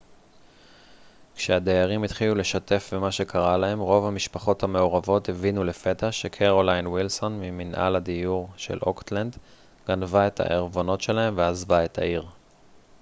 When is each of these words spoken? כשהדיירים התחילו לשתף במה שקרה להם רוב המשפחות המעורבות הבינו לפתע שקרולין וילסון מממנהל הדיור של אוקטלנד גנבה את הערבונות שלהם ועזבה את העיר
כשהדיירים 1.35 2.03
התחילו 2.03 2.35
לשתף 2.35 2.89
במה 2.93 3.11
שקרה 3.11 3.57
להם 3.57 3.79
רוב 3.79 4.05
המשפחות 4.05 4.63
המעורבות 4.63 5.29
הבינו 5.29 5.63
לפתע 5.63 6.11
שקרולין 6.11 6.87
וילסון 6.87 7.39
מממנהל 7.39 7.95
הדיור 7.95 8.49
של 8.57 8.79
אוקטלנד 8.81 9.35
גנבה 9.87 10.27
את 10.27 10.39
הערבונות 10.39 11.01
שלהם 11.01 11.33
ועזבה 11.37 11.85
את 11.85 11.97
העיר 11.97 12.25